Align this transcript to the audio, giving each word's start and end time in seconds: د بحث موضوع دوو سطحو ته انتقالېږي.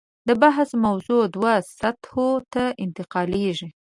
د 0.27 0.29
بحث 0.41 0.69
موضوع 0.85 1.21
دوو 1.35 1.53
سطحو 1.77 2.27
ته 2.53 2.63
انتقالېږي. 2.83 3.69